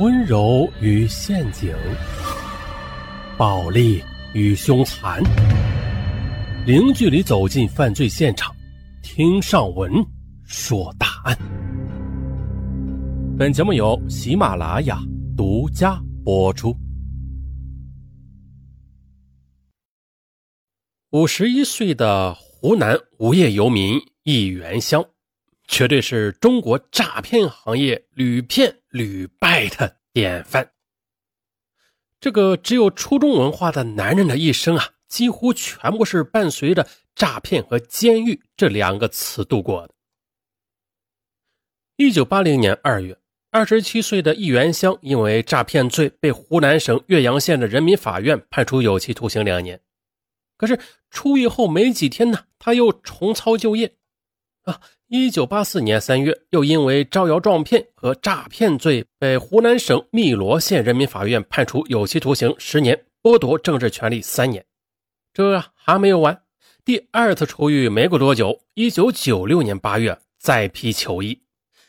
[0.00, 1.72] 温柔与陷阱，
[3.38, 4.02] 暴力
[4.32, 5.22] 与凶残，
[6.66, 8.52] 零距离走进犯罪现场，
[9.04, 9.92] 听上文
[10.42, 11.38] 说大案。
[13.38, 14.98] 本节目由喜马拉雅
[15.36, 16.76] 独家播出。
[21.10, 25.04] 五十一岁的湖南无业游民易元香。
[25.66, 30.70] 绝对是中国诈骗行业屡骗屡败的典范。
[32.20, 39.94] 这个只有初中文化的男人的一生啊，几乎全部是伴随着诈骗和监狱这两个词度过的。
[41.96, 43.18] 一九八零年二月，
[43.50, 49.80] 二十七岁的易元香因为诈骗罪被湖南省岳阳县的人民法院判处有期徒刑两年。
[50.56, 50.78] 可是
[51.10, 53.96] 出狱后没几天呢，他又重操旧业。
[54.62, 54.80] 啊，
[55.16, 64.66] 一九八四年三月，又因为招摇撞骗和诈骗罪，被湖南省汨罗县人民法院判处有期徒刑十年，剥夺政治权利三年。
[65.32, 66.42] 这还没有完，
[66.84, 71.40] 第二次出狱没过多久，一九九六年八月再批求医，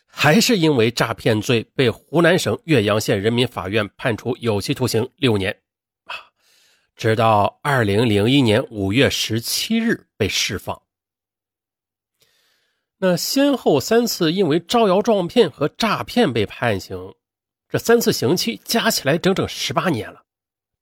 [0.05, 5.57] 还是因为诈骗罪，被湖南省岳阳县人民法院判处有期徒刑六年。
[6.95, 10.79] 直到二零零一年五月十七日被释放。
[13.07, 17.13] 那先后三次因为招摇撞骗和诈骗被判刑，
[17.69, 20.23] 这三次刑期加起来整整十八年了。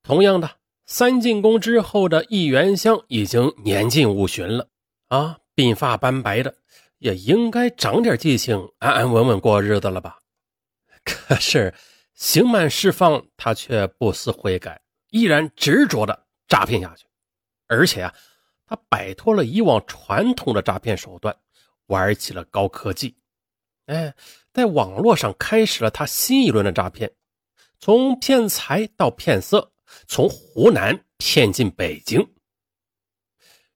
[0.02, 0.52] 同样的，
[0.86, 4.68] 三进宫之后的易元香已经年近五旬了
[5.08, 6.54] 啊，鬓发斑白的，
[6.96, 10.16] 也应该长点记性，安安稳稳过日子了吧？
[11.04, 11.74] 可是
[12.14, 17.04] 刑满释放，他却不思悔改，依然执着的诈骗下去，
[17.68, 18.14] 而且啊，
[18.64, 21.36] 他摆脱了以往传统的诈骗手段。
[21.86, 23.14] 玩起了高科技，
[23.86, 24.14] 哎，
[24.52, 27.12] 在网络上开始了他新一轮的诈骗，
[27.78, 29.72] 从骗财到骗色，
[30.06, 32.26] 从湖南骗进北京。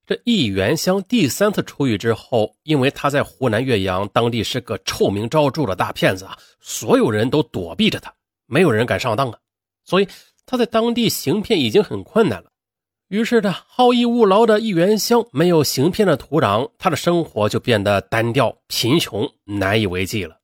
[0.07, 8.15] 这易元香第三次出狱之后，因为他在湖南岳阳当地是个臭名昭著的大骗子啊，所有人都躲避着他，
[8.47, 9.39] 没有人敢上当啊，
[9.85, 10.09] 所以
[10.47, 12.51] 他在当地行骗已经很困难了。
[13.09, 20.41] 于是呢，好逸恶劳的易元香没有行骗的土壤，他的生活就变得单调、贫穷、难以为继了。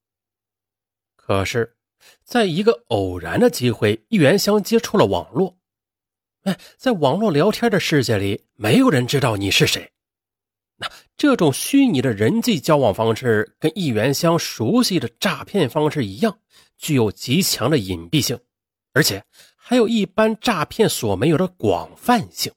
[1.15, 1.77] 可是，
[2.25, 5.59] 在一个偶然的机会，易元香接触了网络。
[6.45, 9.91] 哎，在网络聊天的世界里，没有人知道你是谁。
[10.77, 16.39] 那这种虚拟的人际交往方式，跟易元香熟悉的诈骗方式一样，
[16.79, 18.41] 具有极强的隐蔽性，
[18.95, 19.23] 而且。
[19.67, 22.53] 还有一般诈骗所没有的广泛性，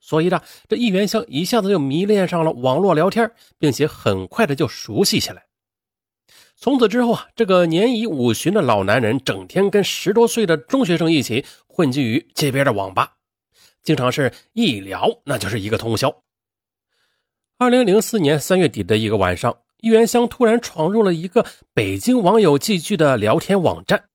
[0.00, 5.44] 所以呢，这易元香一下子就迷恋上了网络聊天，并且很快的就熟悉起来。
[6.56, 13.16] 从此之后啊，这个年已五旬的老男人整天跟十多岁的中学生一起混迹于街边的网吧，
[13.82, 16.22] 经常是一聊那就是一个通宵。
[17.58, 21.44] 二零零四年三月底的一个晚上，易元香突然闯入了一个
[21.74, 24.07] 北京网友聚聚的聊天网站。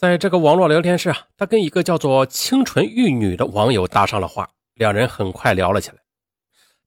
[0.00, 5.96] 在这个网络聊天室啊，他跟一个叫做“清纯玉女”的网友搭上了话，两人很快聊了起来。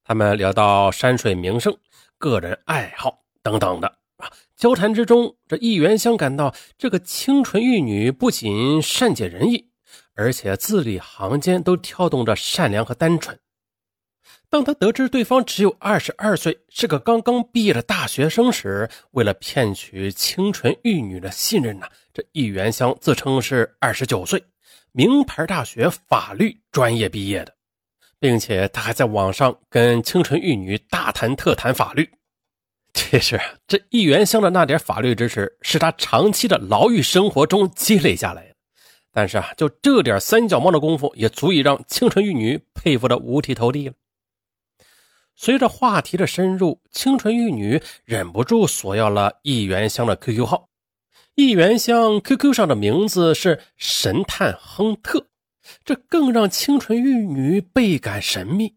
[0.03, 1.77] 他们聊到山水名胜、
[2.17, 3.87] 个人爱好等等的
[4.17, 4.31] 啊。
[4.57, 9.69] 交谈之中，这易元香感到这个清纯玉女不仅善解人意，
[10.15, 13.37] 而且字里行间都跳动着善良和单纯。
[14.53, 24.43] 当他得知对方只有二十二岁，是个刚刚毕业的大学生时，为了骗取清纯玉女的信任呢，这易元香自称是二十九岁，
[24.91, 27.51] 名牌大学法律专业毕业的，
[28.19, 32.07] 并且他还在网上跟清纯玉女大谈特谈法律。
[32.93, 38.53] 其实，这易元香的那点法律知识是他长期的牢狱生活中积累下来的，
[39.11, 43.95] 但是啊，就这点三脚猫的功夫，也足以让清纯玉女佩服的五体投地了。
[45.35, 50.69] 随着话题的深入，清纯玉女忍不住索要了易元香的 QQ 号。
[51.35, 55.27] 易元香 QQ 上的名字是神探亨特，
[55.83, 58.75] 这更让清纯玉女倍感神秘。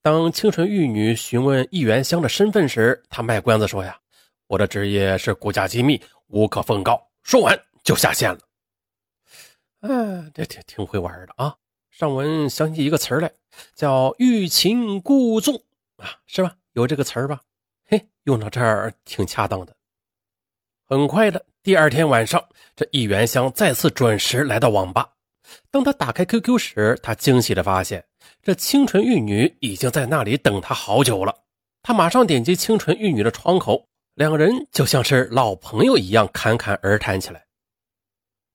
[0.00, 3.98] 当清纯玉女询问易元香的身份时，他卖关子说：“呀，
[4.46, 8.38] 我的职业是国家机密，无可奉告。”说完就下线了。
[9.80, 11.54] 嗯，这挺挺会玩的啊。
[11.98, 13.28] 上文想起一个词儿来，
[13.74, 15.56] 叫欲擒故纵
[15.96, 16.54] 啊，是吧？
[16.74, 17.40] 有这个词儿吧？
[17.88, 19.74] 嘿，用到这儿挺恰当的。
[20.86, 22.40] 很快的，第二天晚上，
[22.76, 25.08] 这易元香再次准时来到网吧。
[25.72, 28.04] 当他打开 QQ 时，他惊喜的发现，
[28.44, 31.34] 这清纯玉女已经在那里等他好久了。
[31.82, 37.47] 他马上点击清纯玉女的窗口，两人就像是老朋友一样侃侃而谈起来。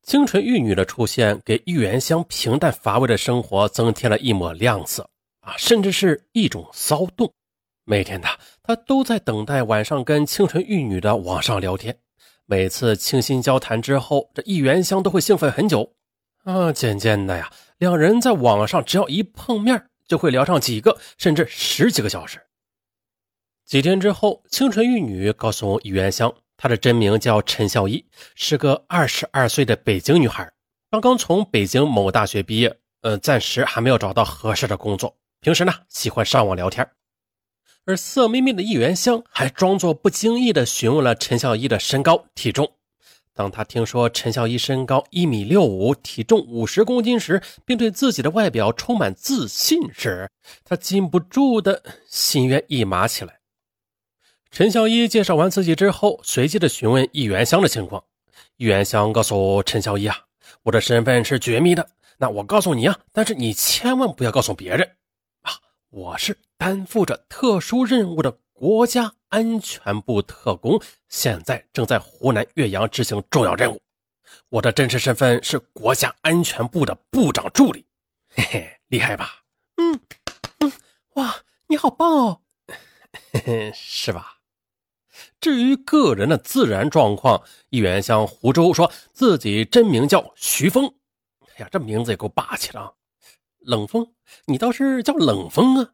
[0.03, 5.09] 清纯玉女的出现，给玉元香平淡乏味的生活增添了一抹亮色
[5.39, 7.33] 啊，甚至是一种骚动。
[7.85, 8.27] 每天的
[8.61, 11.97] 他都在等待晚上跟清纯玉女的网上聊天。
[12.45, 15.93] 每次倾心交谈之后，这玉元香都会兴奋很久
[16.43, 16.71] 啊。
[16.73, 22.41] 渐渐的呀，两人在网上只要一碰面，就会聊上几个甚至十几个小时。
[23.65, 26.33] 几天之后，清纯玉女告诉玉元香。
[26.57, 28.05] 她的真名叫陈孝一，
[28.35, 30.51] 是个二十二岁的北京女孩，
[30.89, 35.15] 刚刚从北京某大学毕业，呃，暂时还没有找到合适的工作。
[35.41, 36.89] 平时呢，喜欢上网聊天。
[37.85, 42.71] 而色眯眯的易元香还装作不经意地询问了陈孝一的身高体重。
[43.33, 50.29] 当他听说陈孝一身高一米六五，体重五十公斤时，并对自己的外表充满自信时，
[50.63, 53.39] 他禁不住的心猿意马起来。
[54.53, 58.03] 陈孝一介绍完自己之后，随即的询问易元香的情况。
[58.57, 60.15] 易元香告诉陈孝一啊，
[60.61, 61.89] 我的身份是绝密的，
[62.19, 64.95] 那我告诉你啊，但是你千万不要告诉别人
[65.41, 65.53] 啊，
[65.89, 70.79] 我是担负着特殊任务的国家安全部特工，
[71.09, 73.81] 现在正在湖南岳阳执行重要任务。
[74.49, 77.87] 我的真实身份是国家安全部的部长助理，
[78.29, 79.45] 嘿嘿，厉害吧？
[79.77, 79.99] 嗯
[80.59, 80.71] 嗯，
[81.15, 82.41] 哇，你好棒哦，
[83.31, 84.41] 嘿嘿，是吧？
[85.43, 90.87] 至于个人的自然状况，议员向湖州说自己真名叫徐峰。
[91.57, 92.89] 哎呀，这名字也够霸气的啊！
[93.59, 94.09] 冷风，
[94.45, 95.91] 你倒是叫冷风啊！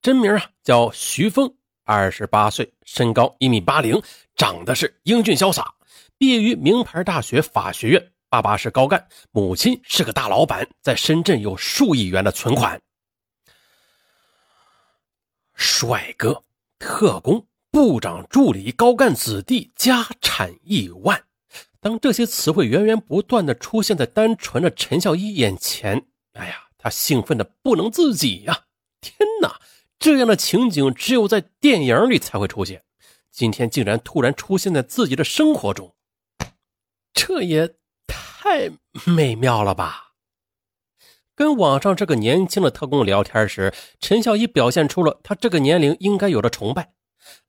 [0.00, 4.02] 真名啊叫徐峰，二十八岁，身高一米八零，
[4.34, 5.74] 长得是英俊潇洒，
[6.16, 12.80] 毕业于名牌大学法学院，爸爸是高干，母亲是个大老板，在深圳有数亿元的存款。
[15.54, 16.42] 帅哥，
[16.78, 17.46] 特工。
[17.72, 21.24] 部长助理、高干子弟、家产亿万。
[21.80, 26.04] 当这些词汇源源不断的出现在单纯的陈孝一眼前，
[26.34, 28.66] 哎呀，他兴奋的不能自己呀！
[29.00, 29.58] 天哪，
[29.98, 32.84] 这样的情景只有在电影里才会出现，
[33.30, 35.94] 今天竟然突然出现在自己的生活中，
[37.14, 37.74] 这也
[38.06, 38.70] 太
[39.06, 40.12] 美妙了吧！
[41.34, 46.92] 跟网上这个年轻的特工聊天时，陈孝一表现出了他这个年龄应该有的崇拜。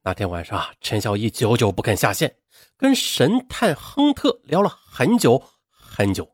[0.03, 2.35] 那天晚上，陈小一久久不肯下线，
[2.77, 6.29] 跟神探亨特聊了很久很久。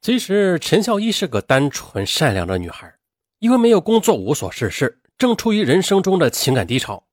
[0.00, 2.94] 其实，陈小一是个单纯善良的女孩，
[3.38, 7.06] 因为没有工作，无所事事，正处于人生中的情感低潮。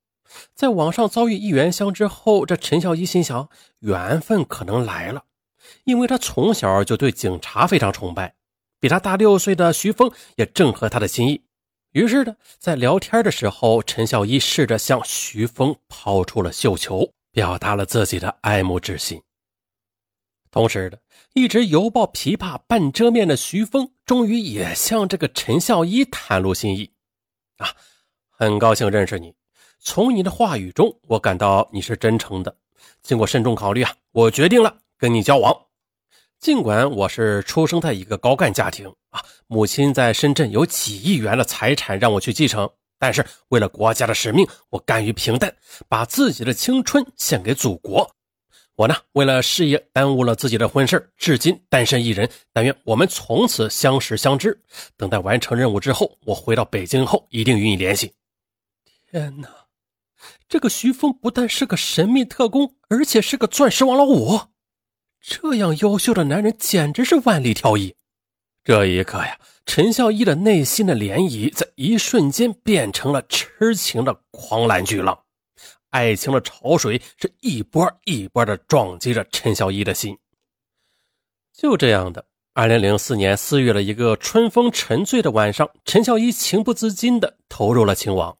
[0.53, 3.49] 在网上遭遇一元香之后，这陈小一心想，
[3.79, 5.23] 缘分可能来了，
[5.85, 8.35] 因为他从小就对警察非常崇拜，
[8.79, 11.45] 比他大六岁的徐峰也正合他的心意。
[11.91, 19.21] 于是呢，在聊天的时候，陈小一试着向徐峰抛出了绣球，表达了自己的爱慕之心。
[20.49, 20.99] 同时的，
[21.33, 26.91] 一直犹抱琵琶半遮面的徐峰，终于也向这个陈孝一袒露心意。
[27.57, 27.75] 啊，
[28.29, 29.33] 很高兴认识你，
[29.79, 32.55] 从你的话语中，我感到你是真诚的。
[33.01, 35.53] 经过慎重考虑啊，我决定了跟你交往。
[36.39, 45.53] 尽管我是出生在一个高干家庭啊，母亲在深圳有几亿元的财产让我去继承，但是为了国家的使命，我甘于平淡，
[45.87, 48.15] 把自己的青春献给祖国。
[48.75, 52.27] 我呢，为了事业耽误了自己的婚事，至今单身一人。
[52.53, 54.59] 但愿我们从此相识相知。
[54.97, 58.13] 等待完成任务之后，我回到北京后一定与你联系。
[59.11, 59.49] 天哪，
[60.47, 64.39] 这个徐峰不但是个神秘特工，而且是个钻石王老五。
[65.19, 67.93] 这样优秀的男人简直是万里挑一。
[68.63, 75.19] 这一刻呀，陈孝一的内心的涟漪在一瞬间变成了痴情的狂澜巨浪，
[75.89, 80.15] 爱情的潮水是一波一波的撞击着陈孝一的心。
[81.51, 88.37] 就这样的，二零零四年四月的一个春风沉醉的晚上，陈孝一情不自禁的投入了情网。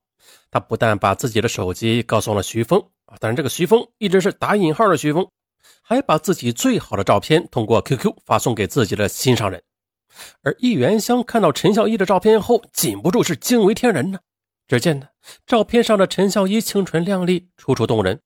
[0.52, 2.80] 他不但把自己的手机告诉了徐峰，
[3.20, 5.28] 但是这个徐峰一直是打引号的徐峰。
[5.82, 9.62] 还把自己最好的照片通过 QQ 发送给自己的心上人，
[10.44, 14.20] 而易元香看到陈孝一的照片后，禁不住是惊为天人呢。
[14.68, 15.08] 只见呢，
[15.46, 18.22] 照片上的陈孝一清纯靓丽，楚楚动人。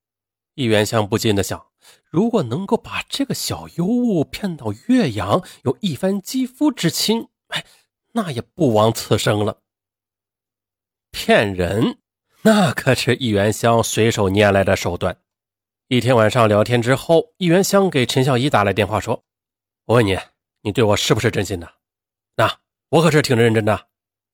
[0.53, 1.65] 易元香不禁的想：
[2.09, 7.65] 如果能够把这个小尤物骗到岳阳，有一番肌肤之亲，哎，
[8.13, 9.61] 那也不枉此生了。
[11.11, 11.97] 骗人，
[12.43, 15.17] 那可是易元香随手拈来的手段。
[15.87, 19.23] 一天晚上聊天之后，易元香给陈孝一打来电话说
[19.85, 20.17] ：“我问你，
[20.65, 21.71] 你对我是不是真心的？
[22.35, 22.57] 那
[22.89, 23.87] 我可是挺认真的。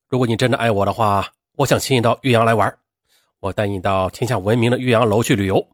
[0.07, 2.79] 如果你真的爱我的话，我想请你到岳阳来玩，
[3.41, 5.67] 我带你到天下闻名的岳阳楼去旅游。”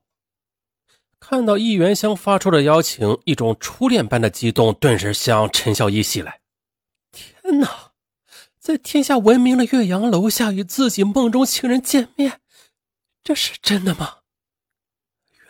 [1.21, 6.41] 看到易元香发出的邀请，一种初恋般的激动顿时向陈小一袭来。
[7.11, 7.91] 天哪，
[8.57, 12.41] 在天下闻名的岳阳楼下与自己梦中情人见面，
[13.23, 14.17] 这是真的吗？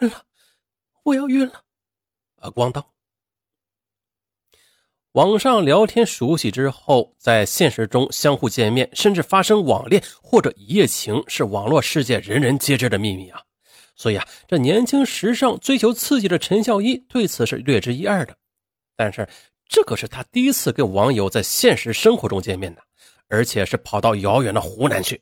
[0.02, 0.26] 晕了，
[1.04, 1.64] 我要晕了！
[2.42, 2.86] 啊，咣当！
[5.18, 13.42] 网上聊天熟悉之后，在现实中相互见面，甚至发生网恋或者一夜情，是网络世界人人皆知的秘密啊。
[13.96, 18.38] 所以啊，这年轻时尚、追求刺激的陈孝一对此是略知一二的。
[18.96, 19.28] 但是，
[19.68, 22.84] 这可是他第一次跟网友在现实生活中见面的，
[23.28, 25.20] 而且是跑到遥远的湖南去，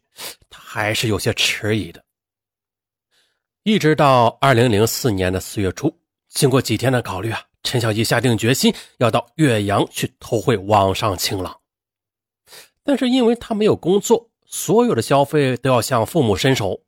[0.50, 2.04] 他还是有些迟疑的。
[3.64, 5.98] 一直到二零零四年的四月初，
[6.28, 7.42] 经过几天的考虑啊。
[7.66, 11.60] 陈小一下定决心要到岳阳去偷窥网上情郎，
[12.84, 16.82] 但是因为他没有工作，所有的消费都要向父母伸手，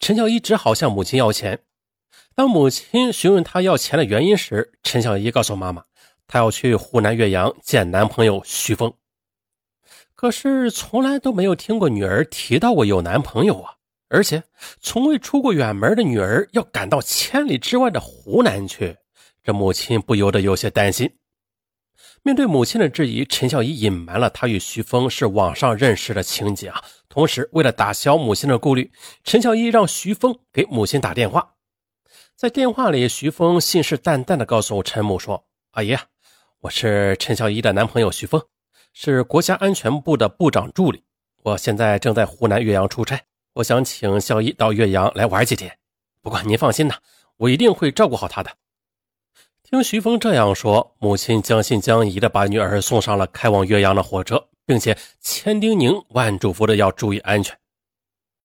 [0.00, 1.60] 陈小一只好向母亲要钱。
[2.34, 5.84] 当母亲询问他要钱的原因时，陈小一告诉妈妈，
[6.26, 8.92] 他要去湖南岳阳见男朋友徐峰。
[10.16, 13.76] 可是从来都没有听过女儿提到过有男朋友啊，
[14.08, 14.42] 而且
[14.80, 18.96] 从未出过远门的女儿要赶到千里之外的湖南去。
[19.44, 21.18] 这母亲不由得有些担心。
[22.22, 26.82] 面对母亲的质疑，陈孝仪隐瞒了他与徐峰是网上认识的情节啊。
[27.10, 28.90] 同时，为了打消母亲的顾虑，
[29.22, 31.56] 陈孝仪让徐峰给母亲打电话。
[32.34, 35.94] 在电话里，徐峰信誓旦旦地告诉陈母说：“阿姨，
[36.60, 38.42] 我是陈孝仪的男朋友徐峰，
[38.94, 41.04] 是国家安全部的部长助理。
[41.42, 43.20] 我现在正在湖南岳阳出差，
[43.52, 45.78] 我想请孝仪到岳阳来玩几天。
[46.22, 46.94] 不过您放心呐，
[47.36, 48.50] 我一定会照顾好她的。”
[49.74, 57.58] 听徐峰这样说，母亲将信将疑的把女儿送上了开往岳阳的火车，并且千叮咛万嘱咐的要注意安全。